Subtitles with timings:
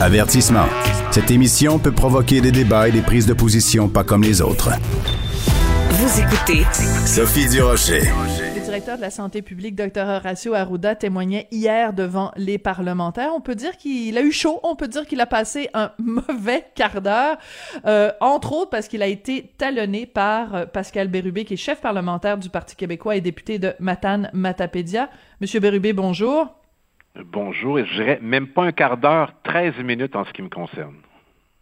[0.00, 0.66] Avertissement.
[1.12, 4.70] Cette émission peut provoquer des débats et des prises de position pas comme les autres.
[5.90, 6.64] Vous écoutez
[7.06, 8.02] Sophie Durocher.
[8.56, 13.30] Le directeur de la santé publique, Dr Horacio Arruda, témoignait hier devant les parlementaires.
[13.36, 16.66] On peut dire qu'il a eu chaud, on peut dire qu'il a passé un mauvais
[16.74, 17.38] quart d'heure,
[17.86, 21.80] euh, entre autres parce qu'il a été talonné par euh, Pascal Bérubé, qui est chef
[21.80, 25.08] parlementaire du Parti québécois et député de Matane-Matapédia.
[25.40, 26.52] Monsieur Bérubé, bonjour.
[27.22, 30.48] Bonjour, et je dirais même pas un quart d'heure, 13 minutes en ce qui me
[30.48, 30.94] concerne.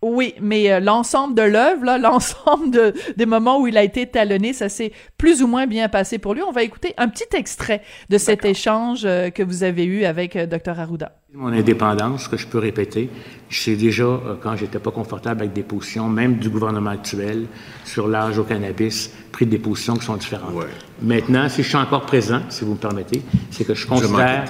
[0.00, 4.06] Oui, mais euh, l'ensemble de l'œuvre, là, l'ensemble de, des moments où il a été
[4.06, 6.42] talonné, ça s'est plus ou moins bien passé pour lui.
[6.42, 10.36] On va écouter un petit extrait de cet échange euh, que vous avez eu avec
[10.36, 11.12] euh, Dr Arruda.
[11.34, 13.10] Mon indépendance, que je peux répéter,
[13.50, 17.46] sais déjà, euh, quand j'étais pas confortable avec des positions, même du gouvernement actuel,
[17.84, 20.54] sur l'âge au cannabis, pris des positions qui sont différentes.
[20.54, 20.66] Ouais.
[21.02, 24.46] Maintenant, si je suis encore présent, si vous me permettez, c'est que je considère.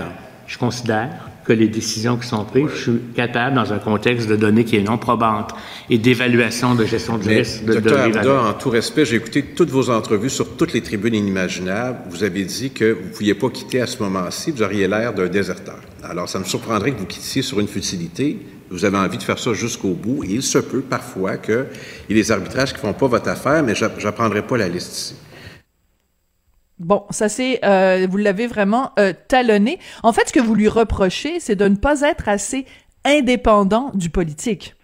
[0.53, 1.09] Je considère
[1.47, 4.77] que les décisions qui sont prises, je suis capable, dans un contexte de données qui
[4.77, 5.55] est non probante
[5.89, 8.01] et d'évaluation de gestion du risque, de, Docteur.
[8.01, 12.01] Arruda, en tout respect, j'ai écouté toutes vos entrevues sur toutes les tribunes inimaginables.
[12.11, 15.15] Vous avez dit que vous ne pouviez pas quitter à ce moment-ci, vous auriez l'air
[15.15, 15.79] d'un déserteur.
[16.05, 18.39] Alors, ça me surprendrait que vous quittiez sur une futilité.
[18.71, 20.23] Vous avez envie de faire ça jusqu'au bout.
[20.25, 21.67] Et il se peut parfois qu'il
[22.11, 24.69] y ait des arbitrages qui ne font pas votre affaire, mais je n'apprendrai pas la
[24.69, 25.15] liste ici.
[26.85, 29.79] Bon, ça c'est, euh, vous l'avez vraiment euh, talonné.
[30.03, 32.67] En fait, ce que vous lui reprochez, c'est de ne pas être assez
[33.05, 34.75] indépendant du politique.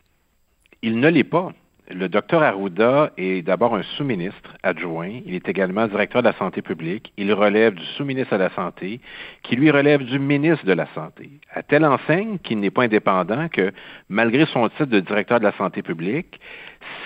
[0.82, 1.52] Il ne l'est pas.
[1.90, 5.10] Le docteur Arruda est d'abord un sous-ministre adjoint.
[5.26, 7.12] Il est également directeur de la santé publique.
[7.16, 9.00] Il relève du sous-ministre à la santé,
[9.42, 11.30] qui lui relève du ministre de la santé.
[11.52, 13.72] À telle enseigne qu'il n'est pas indépendant que,
[14.08, 16.38] malgré son titre de directeur de la santé publique,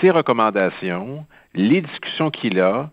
[0.00, 2.90] ses recommandations, les discussions qu'il a,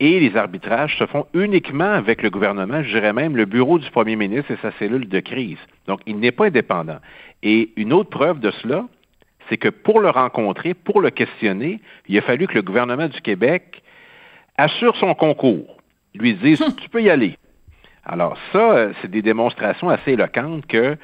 [0.00, 3.90] et les arbitrages se font uniquement avec le gouvernement, je dirais même le bureau du
[3.90, 5.58] premier ministre et sa cellule de crise.
[5.86, 6.98] Donc, il n'est pas indépendant.
[7.42, 8.84] Et une autre preuve de cela,
[9.48, 13.20] c'est que pour le rencontrer, pour le questionner, il a fallu que le gouvernement du
[13.20, 13.82] Québec
[14.56, 15.78] assure son concours,
[16.14, 17.36] lui dise tu peux y aller.
[18.04, 20.96] Alors ça, euh, c'est des démonstrations assez éloquentes que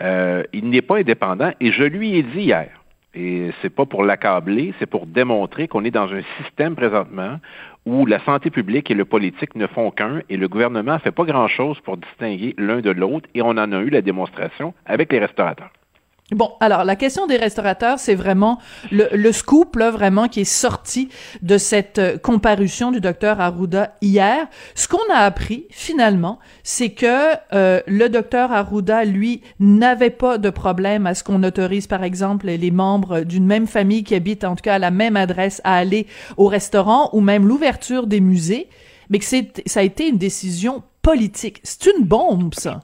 [0.00, 1.52] euh, il n'est pas indépendant.
[1.60, 2.68] Et je lui ai dit hier,
[3.14, 7.38] et c'est pas pour l'accabler, c'est pour démontrer qu'on est dans un système présentement
[7.86, 11.10] où la santé publique et le politique ne font qu'un et le gouvernement ne fait
[11.10, 15.12] pas grand-chose pour distinguer l'un de l'autre et on en a eu la démonstration avec
[15.12, 15.70] les restaurateurs.
[16.32, 18.58] Bon, alors la question des restaurateurs, c'est vraiment
[18.92, 21.08] le, le scoop là, vraiment qui est sorti
[21.42, 24.46] de cette euh, comparution du docteur Arruda hier.
[24.76, 30.50] Ce qu'on a appris finalement, c'est que euh, le docteur Arruda, lui, n'avait pas de
[30.50, 34.54] problème à ce qu'on autorise, par exemple, les membres d'une même famille qui habitent en
[34.54, 38.68] tout cas à la même adresse à aller au restaurant ou même l'ouverture des musées,
[39.08, 41.60] mais que c'est ça a été une décision politique.
[41.64, 42.80] C'est une bombe, ça.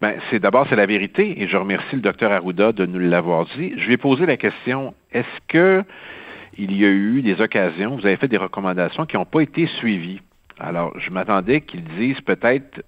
[0.00, 3.46] Ben, c'est d'abord c'est la vérité et je remercie le docteur Arruda de nous l'avoir
[3.56, 3.72] dit.
[3.76, 5.82] Je lui ai posé la question est-ce que
[6.56, 9.66] il y a eu des occasions, vous avez fait des recommandations qui n'ont pas été
[9.78, 10.20] suivies?
[10.58, 12.82] Alors, je m'attendais qu'ils disent peut-être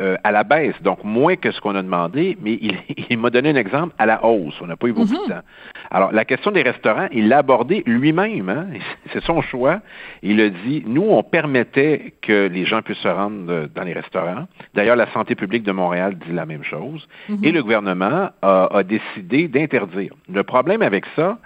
[0.00, 2.78] euh, à la baisse, donc moins que ce qu'on a demandé, mais il,
[3.10, 4.54] il m'a donné un exemple à la hausse.
[4.62, 5.42] On n'a pas eu beaucoup de temps.
[5.90, 8.48] Alors, la question des restaurants, il l'a abordé lui-même.
[8.48, 8.66] Hein?
[9.12, 9.80] C'est son choix.
[10.22, 13.92] Il a dit, nous, on permettait que les gens puissent se rendre euh, dans les
[13.92, 14.46] restaurants.
[14.74, 17.08] D'ailleurs, la santé publique de Montréal dit la même chose.
[17.42, 20.14] Et le gouvernement a, a décidé d'interdire.
[20.32, 21.38] Le problème avec ça,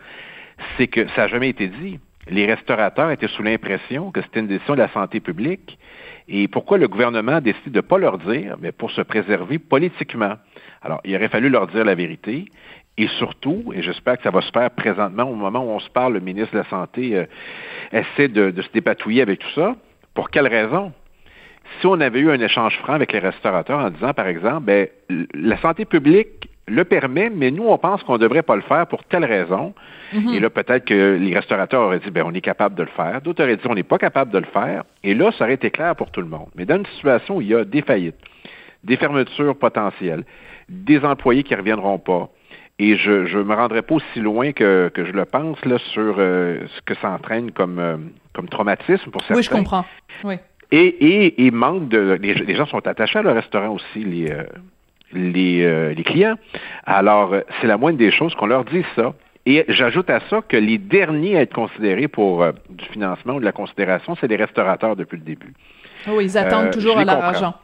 [0.77, 1.99] c'est que ça n'a jamais été dit.
[2.29, 5.79] Les restaurateurs étaient sous l'impression que c'était une décision de la santé publique.
[6.27, 8.57] Et pourquoi le gouvernement décide de ne pas leur dire?
[8.61, 10.35] Mais pour se préserver politiquement.
[10.83, 12.47] Alors, il aurait fallu leur dire la vérité.
[12.97, 15.91] Et surtout, et j'espère que ça va se faire présentement, au moment où on se
[15.91, 17.25] parle, le ministre de la Santé euh,
[17.91, 19.75] essaie de, de se dépatouiller avec tout ça.
[20.15, 20.93] Pour quelle raison?
[21.81, 24.87] Si on avait eu un échange franc avec les restaurateurs en disant, par exemple, ben,
[25.35, 28.87] la santé publique le permet, mais nous, on pense qu'on ne devrait pas le faire
[28.87, 29.75] pour telle raison.
[30.33, 33.21] Et là, peut-être que les restaurateurs auraient dit, ben, on est capable de le faire.
[33.21, 34.85] D'autres auraient dit, on n'est pas capable de le faire.
[35.03, 36.49] Et là, ça aurait été clair pour tout le monde.
[36.55, 38.15] Mais dans une situation où il y a des faillites,
[38.85, 40.25] des fermetures potentielles,
[40.69, 42.31] des employés qui ne reviendront pas,
[42.79, 46.17] et je ne me rendrai pas aussi loin que, que je le pense là, sur
[46.19, 47.97] euh, ce que ça entraîne comme, euh,
[48.33, 49.37] comme traumatisme pour certains.
[49.37, 49.85] Oui, je comprends.
[50.25, 50.37] Oui.
[50.73, 52.19] Et, et, et manque de.
[52.21, 54.43] Les, les gens sont attachés à leur restaurant aussi, les, euh,
[55.13, 56.37] les, euh, les clients.
[56.85, 59.15] Alors, euh, c'est la moindre des choses qu'on leur dise ça.
[59.47, 63.41] Et j'ajoute à ça que les derniers à être considérés pour euh, du financement ou
[63.41, 65.53] de la considération, c'est les restaurateurs depuis le début.
[66.09, 67.55] Oui, ils attendent toujours à leur argent.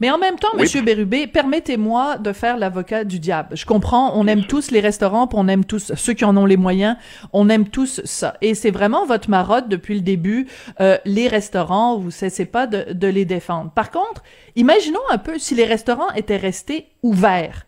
[0.00, 0.62] Mais en même temps, Oui.
[0.62, 3.56] Monsieur Bérubé, permettez-moi de faire l'avocat du diable.
[3.56, 6.56] Je comprends, on aime tous les restaurants, on aime tous ceux qui en ont les
[6.56, 6.96] moyens,
[7.32, 8.34] on aime tous ça.
[8.40, 10.46] Et c'est vraiment votre marotte depuis le début.
[10.80, 13.70] euh, les restaurants, vous cessez pas de, de les défendre.
[13.72, 14.22] Par contre,
[14.56, 17.66] imaginons un peu si les restaurants étaient restés ouverts.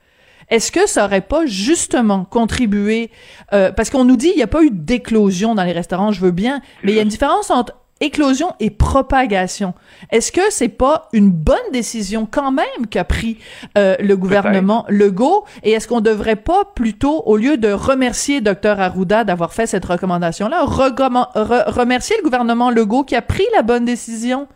[0.51, 3.11] est-ce que ça aurait pas justement contribué
[3.53, 6.21] euh, parce qu'on nous dit il n'y a pas eu d'éclosion dans les restaurants, je
[6.21, 7.73] veux bien, mais il y a une différence entre
[8.03, 9.75] éclosion et propagation.
[10.11, 13.39] Est-ce que c'est pas une bonne décision quand même qu'a pris
[13.79, 15.45] euh, le gouvernement Legault?
[15.63, 19.85] Et est-ce qu'on devrait pas plutôt au lieu de remercier Dr Arruda d'avoir fait cette
[19.85, 24.49] recommandation là, remercier le gouvernement Legault qui a pris la bonne décision?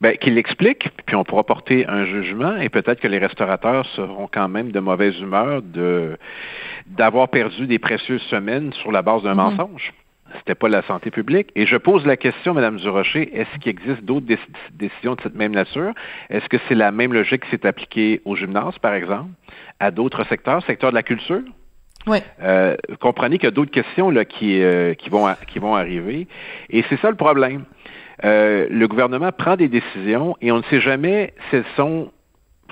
[0.00, 4.28] Ben, qu'il l'explique, puis on pourra porter un jugement, et peut-être que les restaurateurs seront
[4.32, 6.18] quand même de mauvaise humeur de
[6.88, 9.56] d'avoir perdu des précieuses semaines sur la base d'un mm-hmm.
[9.56, 9.92] mensonge.
[10.38, 11.50] C'était pas la santé publique.
[11.54, 14.26] Et je pose la question, Madame Durocher, est-ce qu'il existe d'autres
[14.72, 15.92] décisions de cette même nature?
[16.30, 19.30] Est-ce que c'est la même logique qui s'est appliquée au gymnase, par exemple,
[19.80, 21.42] à d'autres secteurs, secteur de la culture?
[22.06, 22.18] Oui.
[22.42, 26.26] Euh, comprenez qu'il y a d'autres questions là, qui, euh, qui, vont, qui vont arriver.
[26.70, 27.64] Et c'est ça le problème.
[28.24, 32.10] Euh, le gouvernement prend des décisions et on ne sait jamais si elles sont,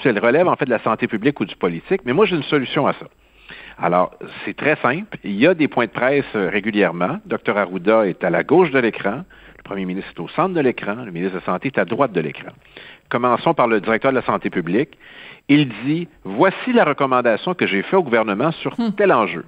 [0.00, 2.02] si elles relèvent en fait de la santé publique ou du politique.
[2.04, 3.06] Mais moi, j'ai une solution à ça.
[3.78, 4.12] Alors,
[4.44, 5.18] c'est très simple.
[5.24, 7.18] Il y a des points de presse euh, régulièrement.
[7.26, 9.24] Dr Arruda est à la gauche de l'écran.
[9.58, 10.94] Le premier ministre est au centre de l'écran.
[11.04, 12.50] Le ministre de la Santé est à droite de l'écran.
[13.08, 14.96] Commençons par le directeur de la santé publique.
[15.48, 18.92] Il dit, voici la recommandation que j'ai faite au gouvernement sur hmm.
[18.96, 19.44] tel enjeu.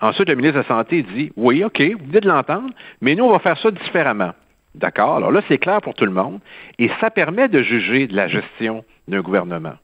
[0.00, 3.24] Ensuite, le ministre de la Santé dit, oui, OK, vous venez de l'entendre, mais nous,
[3.24, 4.32] on va faire ça différemment.
[4.74, 5.16] D'accord?
[5.16, 6.38] Alors là, c'est clair pour tout le monde.
[6.78, 9.74] Et ça permet de juger de la gestion d'un gouvernement.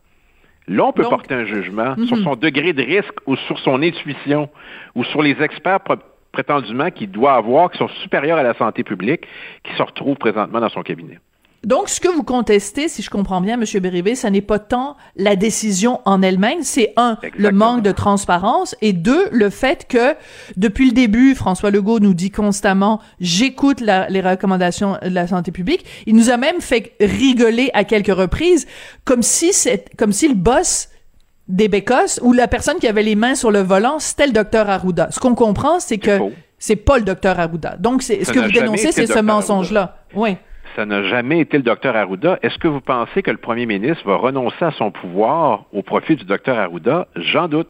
[0.66, 2.24] Là, on peut porter un jugement sur mhm.
[2.24, 4.48] son degré de risque ou sur son intuition
[4.94, 5.80] ou sur les experts
[6.32, 9.26] prétendument qu'il doit avoir, qui sont supérieurs à la santé publique,
[9.62, 11.18] qui se retrouvent présentement dans son cabinet.
[11.64, 14.96] Donc, ce que vous contestez, si je comprends bien, Monsieur Bérivé, ça n'est pas tant
[15.16, 20.14] la décision en elle-même, c'est un, le manque de transparence, et deux, le fait que,
[20.56, 25.84] depuis le début, François Legault nous dit constamment, j'écoute les recommandations de la santé publique.
[26.06, 28.66] Il nous a même fait rigoler à quelques reprises,
[29.04, 30.88] comme si c'est, comme si le boss
[31.48, 34.68] des Bécosses ou la personne qui avait les mains sur le volant, c'était le docteur
[34.68, 35.08] Arruda.
[35.10, 36.18] Ce qu'on comprend, c'est que
[36.58, 37.76] c'est pas le docteur Arruda.
[37.78, 39.98] Donc, c'est, ce que vous dénoncez, c'est ce mensonge-là.
[40.14, 40.36] Oui
[40.76, 42.38] ça n'a jamais été le docteur Arruda.
[42.42, 46.16] Est-ce que vous pensez que le premier ministre va renoncer à son pouvoir au profit
[46.16, 47.06] du docteur Arruda?
[47.16, 47.68] J'en doute.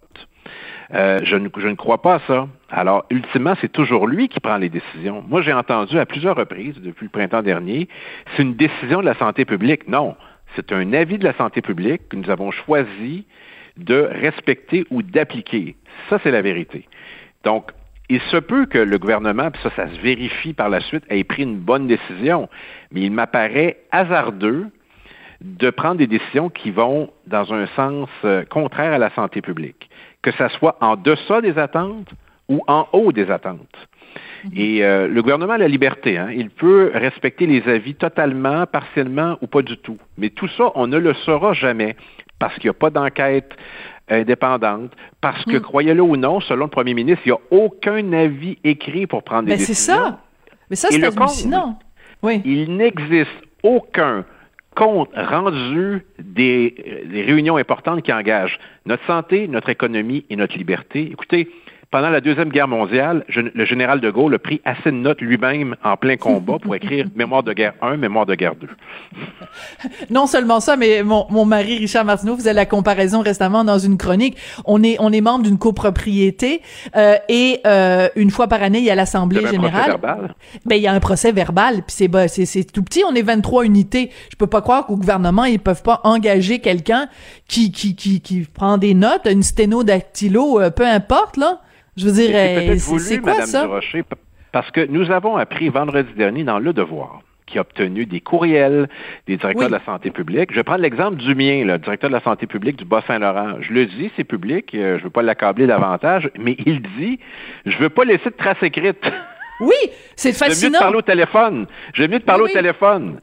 [0.92, 2.46] Euh, je, ne, je, ne, crois pas à ça.
[2.70, 5.24] Alors, ultimement, c'est toujours lui qui prend les décisions.
[5.26, 7.88] Moi, j'ai entendu à plusieurs reprises depuis le printemps dernier,
[8.36, 9.88] c'est une décision de la santé publique.
[9.88, 10.14] Non,
[10.54, 13.26] c'est un avis de la santé publique que nous avons choisi
[13.76, 15.76] de respecter ou d'appliquer.
[16.08, 16.86] Ça, c'est la vérité.
[17.44, 17.72] Donc,
[18.08, 21.24] il se peut que le gouvernement, puis ça, ça se vérifie par la suite, ait
[21.24, 22.48] pris une bonne décision,
[22.92, 24.66] mais il m'apparaît hasardeux
[25.40, 29.88] de prendre des décisions qui vont dans un sens euh, contraire à la santé publique,
[30.22, 32.10] que ça soit en deçà des attentes
[32.48, 33.88] ou en haut des attentes.
[34.44, 34.50] Mhm.
[34.54, 36.18] Et euh, le gouvernement a la liberté.
[36.18, 36.28] Hein.
[36.34, 39.98] Il peut respecter les avis totalement, partiellement ou pas du tout.
[40.18, 41.96] Mais tout ça, on ne le saura jamais
[42.38, 43.54] parce qu'il n'y a pas d'enquête
[44.08, 45.62] indépendante, parce que, hmm.
[45.62, 49.48] croyez-le ou non, selon le premier ministre, il n'y a aucun avis écrit pour prendre
[49.48, 49.74] des décisions.
[49.74, 50.20] c'est ça.
[50.70, 51.78] Mais ça, c'est hallucinant.
[52.22, 52.40] Oui.
[52.44, 53.30] Il n'existe
[53.62, 54.24] aucun
[54.74, 61.08] compte rendu des, des réunions importantes qui engagent notre santé, notre économie et notre liberté.
[61.12, 61.48] Écoutez,
[61.94, 65.76] pendant la Deuxième Guerre mondiale, le général de Gaulle a pris assez de notes lui-même
[65.84, 68.66] en plein combat pour écrire Mémoire de guerre 1, Mémoire de guerre 2.
[70.10, 73.96] Non seulement ça, mais mon, mon mari Richard Martineau faisait la comparaison récemment dans une
[73.96, 74.36] chronique.
[74.64, 76.62] On est on est membre d'une copropriété
[76.96, 79.96] euh, et euh, une fois par année il y a l'assemblée générale.
[80.66, 83.04] Ben il y a un procès verbal puis c'est bah, c'est c'est tout petit.
[83.08, 84.10] On est 23 unités.
[84.32, 87.06] Je peux pas croire qu'au gouvernement ils peuvent pas engager quelqu'un
[87.46, 91.60] qui qui qui qui prend des notes, une sténodactylo, euh, peu importe là.
[91.96, 93.62] Je veux dire, c'est quoi Madame ça?
[93.62, 94.04] Durocher,
[94.52, 98.88] parce que nous avons appris vendredi dernier dans Le Devoir qui a obtenu des courriels
[99.26, 100.50] des directeurs de la santé publique.
[100.50, 103.56] Je vais prendre l'exemple du mien, le directeur de la santé publique du Bas-Saint-Laurent.
[103.60, 107.18] Je le dis, c'est public, euh, je ne veux pas l'accabler davantage, mais il dit,
[107.66, 109.04] je veux pas laisser de traces écrites.
[109.60, 109.72] Oui,
[110.16, 110.58] c'est fascinant.
[110.58, 111.66] J'aime mieux de parler au téléphone.
[111.92, 113.20] J'aime mieux de parler au téléphone.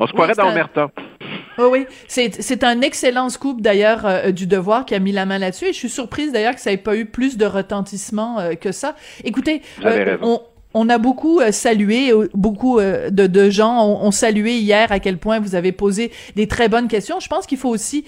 [0.00, 0.90] On se croirait dans Omerta.
[1.58, 1.86] Oui, oui.
[2.08, 5.72] C'est un excellent scoop d'ailleurs euh, du Devoir qui a mis la main là-dessus et
[5.72, 8.96] je suis surprise d'ailleurs que ça n'ait pas eu plus de retentissement euh, que ça.
[9.24, 10.40] Écoutez, euh, on,
[10.74, 15.18] on a beaucoup euh, salué, euh, beaucoup euh, de, gens ont, salué hier à quel
[15.18, 17.20] point vous avez posé des très bonnes questions.
[17.20, 18.04] Je pense qu'il faut aussi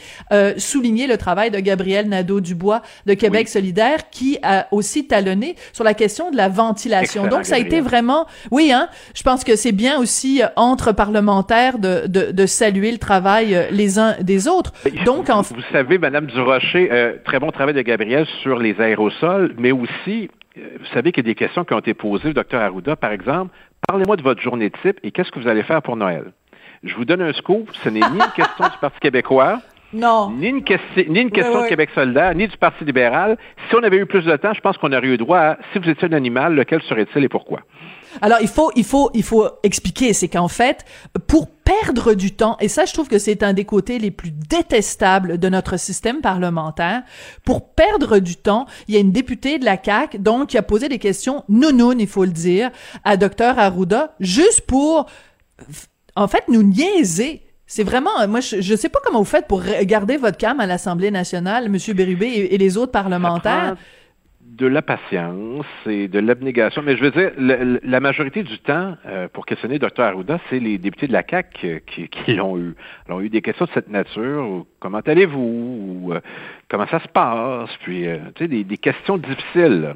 [0.57, 5.95] souligner le travail de Gabriel Nadeau-Dubois de Québec solidaire qui a aussi talonné sur la
[5.95, 7.27] question de la ventilation.
[7.27, 11.79] Donc, ça a été vraiment, oui, hein, je pense que c'est bien aussi entre parlementaires
[11.79, 14.73] de, de, saluer le travail les uns des autres.
[15.05, 15.43] Donc, en...
[15.43, 20.87] vous savez, Madame Durocher, très bon travail de Gabriel sur les aérosols, mais aussi vous
[20.93, 23.55] savez qu'il y a des questions qui ont été posées au docteur Arruda, par exemple,
[23.89, 26.33] parlez-moi de votre journée type et qu'est-ce que vous allez faire pour Noël?
[26.85, 29.61] Je vous donne un scoop, ce n'est ni une question du Parti québécois,
[29.93, 30.31] Non.
[30.31, 33.37] Ni une, question, ni une question de Québec solidaire, ni du Parti libéral.
[33.69, 35.79] Si on avait eu plus de temps, je pense qu'on aurait eu droit à, si
[35.79, 37.61] vous étiez un animal, lequel serait-il et pourquoi?
[38.23, 40.85] Alors, il faut, il faut, il faut expliquer, c'est qu'en fait,
[41.27, 44.31] pour perdre du temps, et ça, je trouve que c'est un des côtés les plus
[44.31, 47.03] détestables de notre système parlementaire,
[47.45, 50.63] pour perdre du temps, il y a une députée de la CAQ, donc, qui a
[50.63, 52.71] posé des questions nounounes, il faut le dire,
[53.05, 55.07] à Dr Arruda, juste pour,
[56.17, 57.43] en fait, nous niaiser.
[57.67, 60.67] C'est vraiment, moi, je, je sais pas comment vous faites pour garder votre calme à
[60.67, 63.77] l'Assemblée nationale, Monsieur Bérubé et, et les autres parlementaires
[64.45, 66.83] de la patience et de l'abnégation.
[66.83, 70.79] Mais je veux dire, la, majorité du temps, euh, pour questionner Dr Arruda, c'est les
[70.79, 72.75] députés de la CAQ euh, qui, l'ont eu.
[73.07, 74.65] Alors, eu des questions de cette nature.
[74.79, 76.11] comment allez-vous?
[76.13, 76.21] Euh,
[76.69, 77.71] comment ça se passe?
[77.83, 79.95] Puis, tu sais, des, questions difficiles.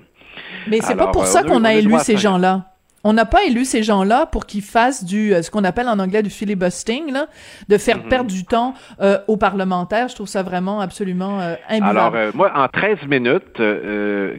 [0.69, 2.68] Mais c'est pas pour ça qu'on a élu ces gens-là.
[3.05, 5.99] On n'a pas élu ces gens-là pour qu'ils fassent du euh, ce qu'on appelle en
[5.99, 7.26] anglais du filibustering, là,
[7.69, 8.09] de faire mhm.
[8.09, 10.09] perdre du temps euh, aux parlementaires.
[10.09, 13.61] Je trouve ça vraiment absolument euh, Alors, euh, moi, en 13 minutes,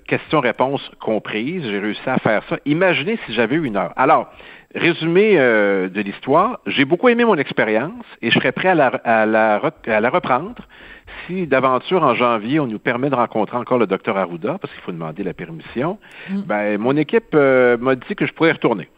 [0.07, 2.57] questions-réponses comprises, j'ai réussi à faire ça.
[2.65, 3.93] Imaginez si j'avais une heure.
[3.95, 4.29] Alors,
[4.75, 9.25] résumé de l'histoire, j'ai beaucoup aimé mon expérience et je serais prêt à la, à
[9.25, 10.55] la, à la reprendre
[11.27, 14.81] si d'aventure en janvier, on nous permet de rencontrer encore le docteur Arruda, parce qu'il
[14.83, 15.97] faut demander la permission,
[16.29, 16.41] mm.
[16.41, 18.89] ben, mon équipe euh, m'a dit que je pourrais y retourner.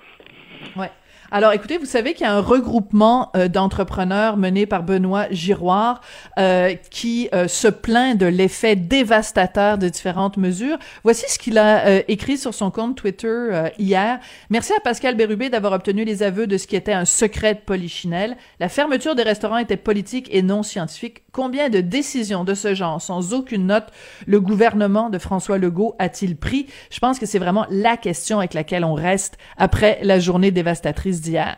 [0.75, 0.91] Ouais.
[1.33, 6.01] Alors, écoutez, vous savez qu'il y a un regroupement euh, d'entrepreneurs mené par Benoît Giroir
[6.37, 10.77] euh, qui euh, se plaint de l'effet dévastateur de différentes mesures.
[11.05, 14.19] Voici ce qu'il a écrit sur son compte Twitter hier.
[14.49, 17.59] Merci à Pascal Bérubé d'avoir obtenu les aveux de ce qui était un secret de
[17.59, 18.35] polichinelle.
[18.59, 21.23] La fermeture des restaurants était politique et non scientifique.
[21.33, 23.87] Combien de décisions de ce genre, sans aucune note,
[24.27, 26.67] le gouvernement de François Legault a-t-il pris?
[26.91, 31.21] Je pense que c'est vraiment la question avec laquelle on reste après la journée dévastatrice
[31.21, 31.55] d'hier?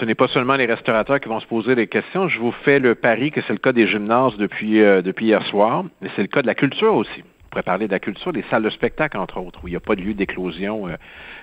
[0.00, 2.28] Ce n'est pas seulement les restaurateurs qui vont se poser des questions.
[2.28, 5.84] Je vous fais le pari que c'est le cas des gymnases depuis, euh, hier soir,
[6.00, 7.22] mais c'est le cas de la culture aussi.
[7.52, 9.80] Pourrait parler de la culture, des salles de spectacle, entre autres, où il n'y a
[9.80, 10.96] pas de lieu d'éclosion euh,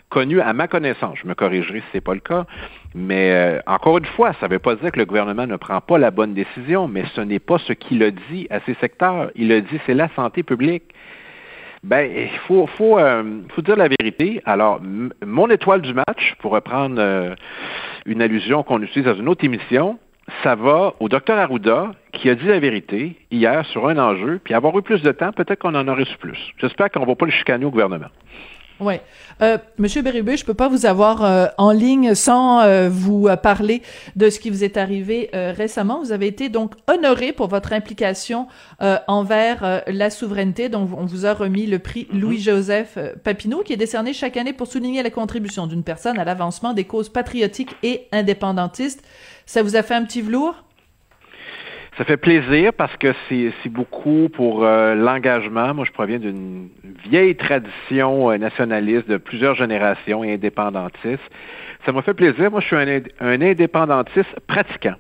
[0.09, 1.19] connu à ma connaissance.
[1.21, 2.47] Je me corrigerai si ce n'est pas le cas.
[2.95, 5.79] Mais euh, encore une fois, ça ne veut pas dire que le gouvernement ne prend
[5.81, 9.29] pas la bonne décision, mais ce n'est pas ce qu'il a dit à ces secteurs.
[9.35, 10.95] Il a dit c'est la santé publique.
[11.83, 14.41] Ben, il faut, faut, euh, faut dire la vérité.
[14.45, 14.81] Alors,
[15.23, 17.35] mon étoile du match, pour reprendre euh,
[18.07, 19.99] une allusion qu'on utilise dans une autre émission,
[20.43, 24.53] ça va au docteur Arruda, qui a dit la vérité hier sur un enjeu, puis
[24.53, 26.39] avoir eu plus de temps, peut-être qu'on en aurait su plus.
[26.57, 28.09] J'espère qu'on ne va pas le chicaner au gouvernement.
[28.79, 28.93] Oui.
[29.41, 33.81] Euh, Monsieur Bérubé, je peux pas vous avoir euh, en ligne sans euh, vous parler
[34.15, 35.99] de ce qui vous est arrivé récemment.
[35.99, 38.47] Vous avez été donc honoré pour votre implication
[38.79, 40.69] envers la souveraineté.
[40.69, 42.19] Donc, on vous a remis le prix mm-hmm.
[42.19, 46.73] Louis-Joseph Papineau, qui est décerné chaque année pour souligner la contribution d'une personne à l'avancement
[46.73, 49.03] des causes patriotiques et indépendantistes.
[49.49, 50.63] Ça vous a fait un petit velours?
[51.97, 55.73] Ça fait plaisir parce que c'est beaucoup pour euh, l'engagement.
[55.73, 56.69] Moi, je proviens d'une
[57.09, 61.23] vieille tradition euh, nationaliste de plusieurs générations et indépendantiste.
[61.83, 62.51] Ça m'a fait plaisir.
[62.51, 64.93] Moi, je suis un, un indépendantiste pratiquant.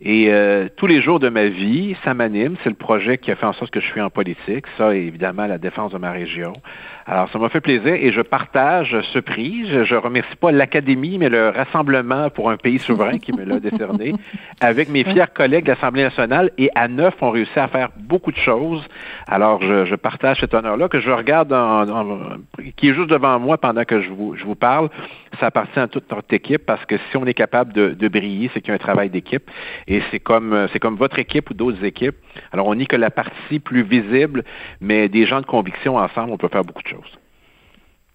[0.00, 2.56] Et euh, tous les jours de ma vie, ça m'anime.
[2.62, 4.66] C'est le projet qui a fait en sorte que je suis en politique.
[4.76, 6.52] Ça, évidemment, la défense de ma région.
[7.06, 9.66] Alors, ça m'a fait plaisir et je partage ce prix.
[9.68, 13.60] Je, ne remercie pas l'Académie, mais le Rassemblement pour un pays souverain qui me l'a
[13.60, 14.12] décerné
[14.60, 16.50] avec mes fiers collègues de l'Assemblée nationale.
[16.58, 18.84] Et à neuf, on réussi à faire beaucoup de choses.
[19.28, 21.54] Alors, je, partage cet honneur-là que je regarde,
[22.76, 24.90] qui est juste devant moi pendant que je vous, je vous parle.
[25.40, 28.50] Ça appartient à toute notre équipe parce que si on est capable de, de briller,
[28.52, 29.48] c'est qu'il y a un travail d'équipe.
[29.86, 32.16] Et c'est comme, c'est comme votre équipe ou d'autres équipes.
[32.52, 34.44] Alors, on n'est que la partie plus visible,
[34.80, 37.18] mais des gens de conviction ensemble, on peut faire beaucoup de choses.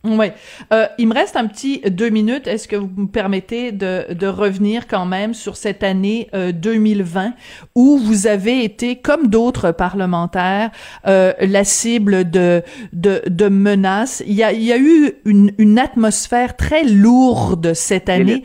[0.04, 0.28] Oui.
[0.74, 2.48] Euh, il me reste un petit deux minutes.
[2.48, 7.30] Est-ce que vous me permettez de, de revenir quand même sur cette année 2020 euh,
[7.76, 10.72] où vous avez été, comme d'autres parlementaires,
[11.06, 14.24] euh, la cible de, de, de menaces?
[14.26, 18.44] Il y a, il y a eu une, une atmosphère très lourde cette année.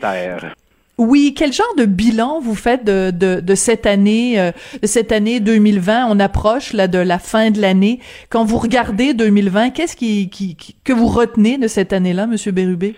[0.97, 4.51] Oui, quel genre de bilan vous faites de, de, cette année, euh,
[4.81, 7.99] de cette année 2020 On approche là de la fin de l'année.
[8.29, 12.95] Quand vous regardez 2020, qu'est-ce qui, qui, que vous retenez de cette année-là, Monsieur Bérubé?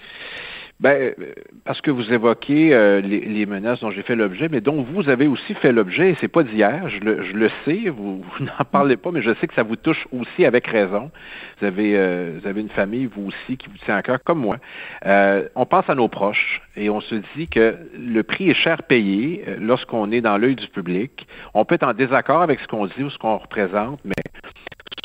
[0.80, 1.34] Ben, euh,
[1.66, 5.28] parce que vous évoquez euh, les, menaces dont j'ai fait l'objet, mais dont vous avez
[5.28, 8.96] aussi fait l'objet, et c'est pas d'hier, je le, je le sais, vous, n'en parlez
[8.96, 11.12] pas, mais je sais que ça vous touche aussi avec raison.
[11.60, 14.40] Vous avez, euh, vous avez une famille, vous aussi, qui vous tient à cœur, comme
[14.40, 14.58] moi.
[15.04, 19.44] on pense à nos proches et on se dit que le prix est cher payé
[19.60, 21.28] lorsqu'on est dans l'œil du public.
[21.54, 24.14] On peut être en désaccord avec ce qu'on dit ou ce qu'on représente, mais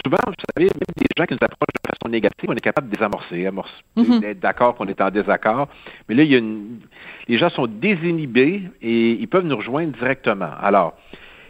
[0.05, 2.89] souvent, vous savez, même des gens qui nous approchent de façon négative, on est capable
[2.89, 4.21] de désamorcer, amorcer, mhm.
[4.21, 5.69] d'être d'accord qu'on est en désaccord.
[6.09, 6.81] Mais là, il y a une...
[7.29, 10.51] les gens sont désinhibés et ils peuvent nous rejoindre directement.
[10.61, 10.95] Alors,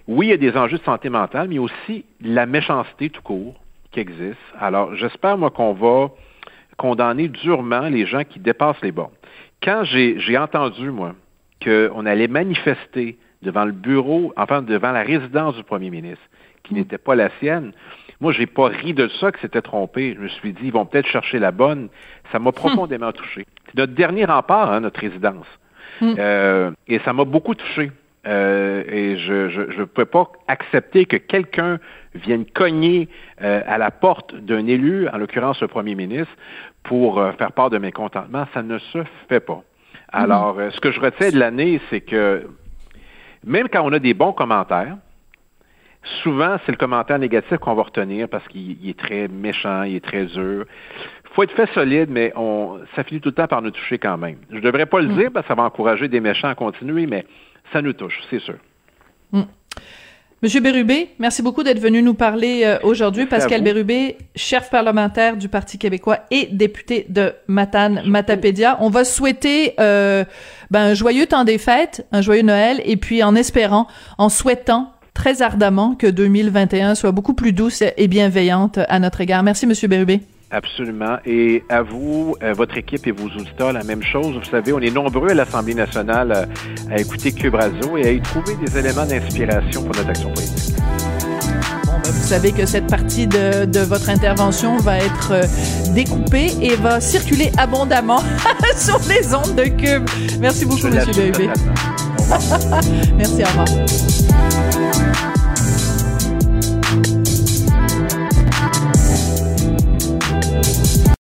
[0.07, 3.55] oui, il y a des enjeux de santé mentale, mais aussi la méchanceté tout court
[3.91, 4.37] qui existe.
[4.61, 6.11] Alors, j'espère, moi, qu'on va
[6.77, 9.13] condamner durement les gens qui dépassent les bornes.
[9.63, 11.15] Quand j'ai entendu, moi,
[11.63, 16.25] qu'on allait manifester devant le bureau, enfin, devant la résidence du premier ministre,
[16.65, 16.79] qui mm.
[16.79, 17.73] n'était pas la sienne,
[18.25, 20.15] moi, j'ai pas ri de ça que c'était trompé.
[20.15, 21.91] Je me suis dit, ils vont peut-être chercher la bonne.
[22.33, 22.55] Ça m'a hmm.
[22.55, 23.45] profondément touché.
[23.67, 25.47] C'est notre dernier rempart, hein, notre résidence.
[26.01, 26.15] Hmm.
[26.19, 27.93] Euh, et ça m'a beaucoup touché.
[28.27, 31.79] Euh, et je ne peux pas accepter que quelqu'un
[32.15, 33.11] vienne cogner
[33.43, 36.33] euh, à la porte d'un élu, en l'occurrence le premier ministre,
[36.83, 38.47] pour faire part de mécontentement.
[38.55, 39.63] Ça ne se fait pas.
[40.15, 40.17] Hmm.
[40.23, 42.49] Alors, ce que je retiens de l'année, c'est que
[43.45, 44.97] même quand on a des bons commentaires,
[46.23, 50.05] souvent, c'est le commentaire négatif qu'on va retenir parce qu'il est très méchant, il est
[50.05, 50.67] très dur.
[51.25, 53.99] Il faut être fait solide, mais on, ça finit tout le temps par nous toucher
[53.99, 54.37] quand même.
[54.51, 55.17] Je ne devrais pas le mm.
[55.17, 57.27] dire parce que ça va encourager des méchants à continuer, mais
[57.73, 58.57] ça nous touche, c'est sûr.
[59.33, 59.43] Mm.
[60.45, 63.25] Monsieur Bérubé, merci beaucoup d'être venu nous parler euh, aujourd'hui.
[63.25, 68.77] Pascal Bérubé, chef parlementaire du Parti québécois et député de Matane Matapédia.
[68.81, 70.23] On va souhaiter euh,
[70.71, 73.87] ben, un joyeux temps des fêtes, un joyeux Noël, et puis en espérant,
[74.19, 79.43] en souhaitant très ardemment que 2021 soit beaucoup plus douce et bienveillante à notre égard.
[79.43, 80.21] Merci, Monsieur Bérubé.
[80.51, 81.17] Absolument.
[81.27, 84.37] Et à vous, à votre équipe et vos auditeurs, la même chose.
[84.37, 86.49] Vous savez, on est nombreux à l'Assemblée nationale
[86.91, 90.77] à, écouter Cube Radio et à y trouver des éléments d'inspiration pour notre action politique.
[90.77, 96.77] Ben, vous savez que cette partie de, de votre intervention va être euh, découpée et
[96.77, 98.23] va circuler abondamment
[98.77, 100.09] sur les ondes de Cube.
[100.41, 101.05] Merci beaucoup, M.
[101.17, 101.49] Bérubé.
[103.17, 104.34] Merci, au revoir.
[104.93, 105.34] Bye.